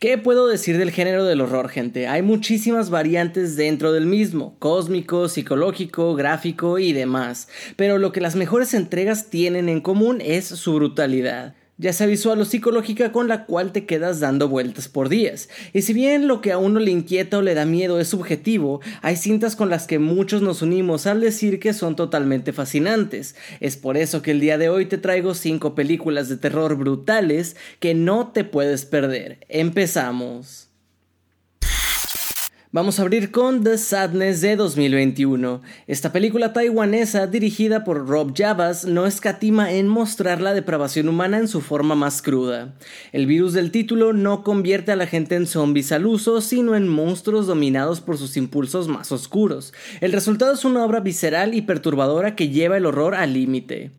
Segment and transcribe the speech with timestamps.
[0.00, 2.06] ¿Qué puedo decir del género del horror, gente?
[2.08, 8.36] Hay muchísimas variantes dentro del mismo, cósmico, psicológico, gráfico y demás, pero lo que las
[8.36, 13.44] mejores entregas tienen en común es su brutalidad ya sea visual o psicológica con la
[13.44, 15.48] cual te quedas dando vueltas por días.
[15.72, 18.80] Y si bien lo que a uno le inquieta o le da miedo es subjetivo,
[19.02, 23.36] hay cintas con las que muchos nos unimos al decir que son totalmente fascinantes.
[23.60, 27.56] Es por eso que el día de hoy te traigo 5 películas de terror brutales
[27.80, 29.38] que no te puedes perder.
[29.48, 30.65] Empezamos.
[32.76, 35.62] Vamos a abrir con The Sadness de 2021.
[35.86, 41.48] Esta película taiwanesa dirigida por Rob Javas no escatima en mostrar la depravación humana en
[41.48, 42.74] su forma más cruda.
[43.12, 46.86] El virus del título no convierte a la gente en zombies al uso, sino en
[46.86, 49.72] monstruos dominados por sus impulsos más oscuros.
[50.02, 53.92] El resultado es una obra visceral y perturbadora que lleva el horror al límite.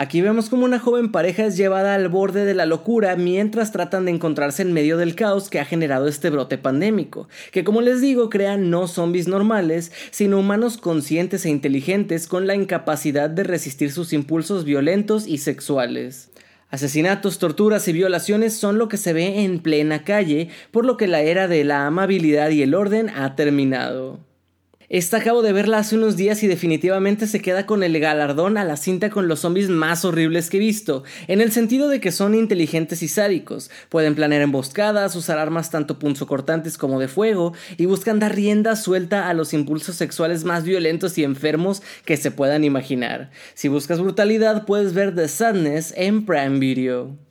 [0.00, 4.06] Aquí vemos como una joven pareja es llevada al borde de la locura mientras tratan
[4.06, 8.00] de encontrarse en medio del caos que ha generado este brote pandémico, que como les
[8.00, 13.92] digo crea no zombies normales, sino humanos conscientes e inteligentes con la incapacidad de resistir
[13.92, 16.30] sus impulsos violentos y sexuales.
[16.70, 21.08] Asesinatos, torturas y violaciones son lo que se ve en plena calle, por lo que
[21.08, 24.29] la era de la amabilidad y el orden ha terminado.
[24.92, 28.64] Esta acabo de verla hace unos días y definitivamente se queda con el galardón a
[28.64, 32.10] la cinta con los zombies más horribles que he visto, en el sentido de que
[32.10, 37.86] son inteligentes y sádicos, pueden planear emboscadas, usar armas tanto punzocortantes como de fuego, y
[37.86, 42.64] buscan dar rienda suelta a los impulsos sexuales más violentos y enfermos que se puedan
[42.64, 43.30] imaginar.
[43.54, 47.29] Si buscas brutalidad puedes ver The Sadness en Prime Video.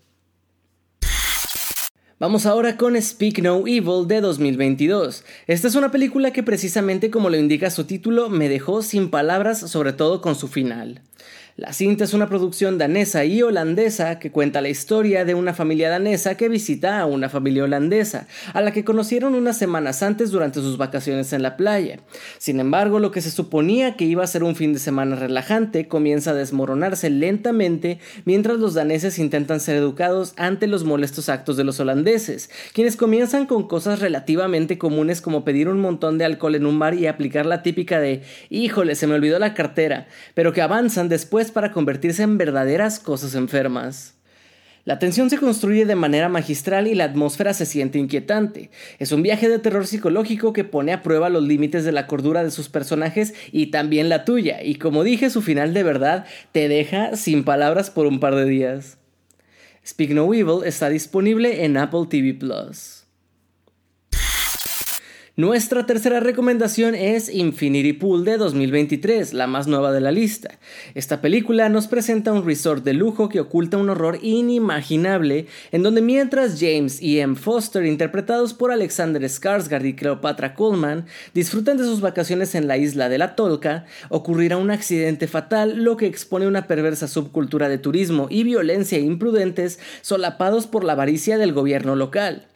[2.20, 5.24] Vamos ahora con Speak No Evil de 2022.
[5.48, 9.60] Esta es una película que precisamente como lo indica su título me dejó sin palabras
[9.72, 11.02] sobre todo con su final.
[11.60, 15.90] La cinta es una producción danesa y holandesa que cuenta la historia de una familia
[15.90, 20.62] danesa que visita a una familia holandesa, a la que conocieron unas semanas antes durante
[20.62, 22.00] sus vacaciones en la playa.
[22.38, 25.90] Sin embargo, lo que se suponía que iba a ser un fin de semana relajante
[25.90, 31.66] comienza a desmoronarse lentamente mientras los daneses intentan ser educados ante los molestos actos de
[31.66, 36.66] los holandeses, quienes comienzan con cosas relativamente comunes como pedir un montón de alcohol en
[36.66, 40.62] un bar y aplicar la típica de híjole, se me olvidó la cartera, pero que
[40.62, 44.16] avanzan después para convertirse en verdaderas cosas enfermas.
[44.86, 48.72] La tensión se construye de manera magistral y la atmósfera se siente inquietante.
[48.98, 52.44] Es un viaje de terror psicológico que pone a prueba los límites de la cordura
[52.44, 56.68] de sus personajes y también la tuya, y como dije, su final de verdad te
[56.68, 58.98] deja sin palabras por un par de días.
[59.86, 62.99] Speak No Evil está disponible en Apple TV Plus.
[65.40, 70.60] Nuestra tercera recomendación es Infinity Pool de 2023, la más nueva de la lista.
[70.96, 76.02] Esta película nos presenta un resort de lujo que oculta un horror inimaginable, en donde
[76.02, 77.38] mientras James y M.
[77.38, 83.08] Foster, interpretados por Alexander Skarsgård y Cleopatra Coleman, disfrutan de sus vacaciones en la isla
[83.08, 88.28] de la Tolca, ocurrirá un accidente fatal, lo que expone una perversa subcultura de turismo
[88.30, 92.50] y violencia imprudentes solapados por la avaricia del gobierno local.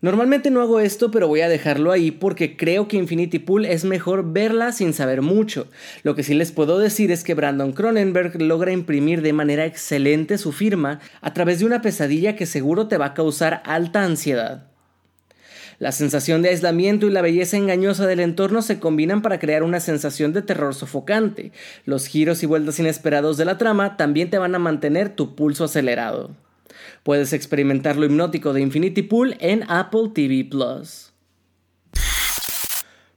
[0.00, 3.84] Normalmente no hago esto, pero voy a dejarlo ahí porque creo que Infinity Pool es
[3.84, 5.66] mejor verla sin saber mucho.
[6.04, 10.38] Lo que sí les puedo decir es que Brandon Cronenberg logra imprimir de manera excelente
[10.38, 14.68] su firma a través de una pesadilla que seguro te va a causar alta ansiedad.
[15.80, 19.80] La sensación de aislamiento y la belleza engañosa del entorno se combinan para crear una
[19.80, 21.50] sensación de terror sofocante.
[21.84, 25.64] Los giros y vueltas inesperados de la trama también te van a mantener tu pulso
[25.64, 26.36] acelerado.
[27.02, 31.12] Puedes experimentar lo hipnótico de Infinity Pool en Apple TV Plus.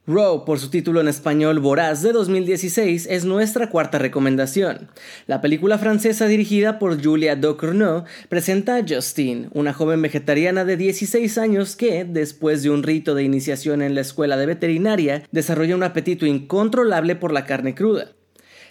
[0.04, 4.90] Row, por su título en español Voraz de 2016, es nuestra cuarta recomendación.
[5.28, 11.38] La película francesa dirigida por Julia Ducournau presenta a Justine, una joven vegetariana de 16
[11.38, 15.84] años que, después de un rito de iniciación en la escuela de veterinaria, desarrolla un
[15.84, 18.08] apetito incontrolable por la carne cruda.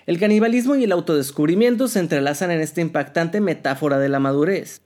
[0.07, 4.81] El canibalismo y el autodescubrimiento se entrelazan en esta impactante metáfora de la madurez.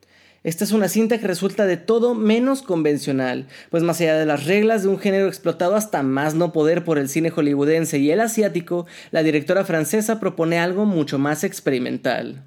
[0.45, 4.45] Esta es una cinta que resulta de todo menos convencional, pues más allá de las
[4.45, 8.19] reglas de un género explotado hasta más no poder por el cine hollywoodense y el
[8.19, 12.43] asiático, la directora francesa propone algo mucho más experimental.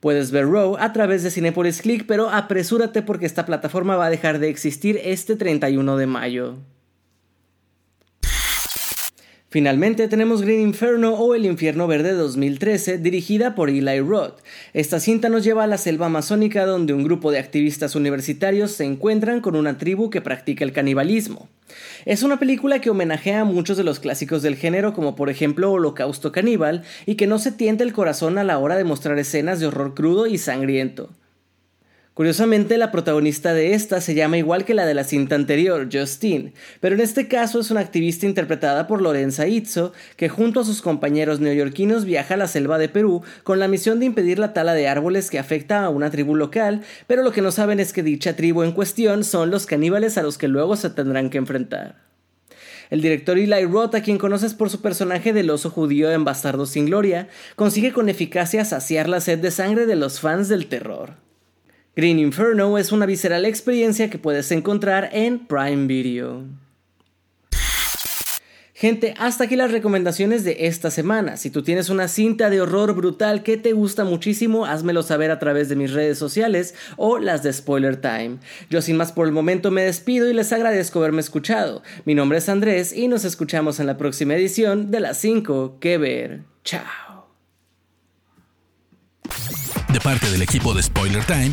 [0.00, 4.10] Puedes ver Row a través de Cinepolis Click, pero apresúrate porque esta plataforma va a
[4.10, 6.58] dejar de existir este 31 de mayo.
[9.50, 14.40] Finalmente tenemos Green Inferno o El Infierno Verde 2013, dirigida por Eli Roth.
[14.74, 18.84] Esta cinta nos lleva a la selva amazónica donde un grupo de activistas universitarios se
[18.84, 21.48] encuentran con una tribu que practica el canibalismo.
[22.04, 25.72] Es una película que homenajea a muchos de los clásicos del género como por ejemplo
[25.72, 29.60] Holocausto Caníbal y que no se tiente el corazón a la hora de mostrar escenas
[29.60, 31.08] de horror crudo y sangriento.
[32.18, 36.52] Curiosamente, la protagonista de esta se llama igual que la de la cinta anterior, Justine,
[36.80, 40.82] pero en este caso es una activista interpretada por Lorenza Izzo, que junto a sus
[40.82, 44.74] compañeros neoyorquinos viaja a la selva de Perú con la misión de impedir la tala
[44.74, 48.02] de árboles que afecta a una tribu local, pero lo que no saben es que
[48.02, 52.02] dicha tribu en cuestión son los caníbales a los que luego se tendrán que enfrentar.
[52.90, 56.66] El director Eli Roth, a quien conoces por su personaje del oso judío en Bastardo
[56.66, 61.27] sin Gloria, consigue con eficacia saciar la sed de sangre de los fans del terror.
[61.98, 66.44] Green Inferno es una visceral experiencia que puedes encontrar en Prime Video.
[68.72, 71.36] Gente, hasta aquí las recomendaciones de esta semana.
[71.36, 75.40] Si tú tienes una cinta de horror brutal que te gusta muchísimo, házmelo saber a
[75.40, 78.38] través de mis redes sociales o las de Spoiler Time.
[78.70, 81.82] Yo sin más por el momento me despido y les agradezco haberme escuchado.
[82.04, 85.98] Mi nombre es Andrés y nos escuchamos en la próxima edición de las 5 que
[85.98, 86.42] ver.
[86.62, 87.08] Chao.
[89.92, 91.52] De parte del equipo de Spoiler Time,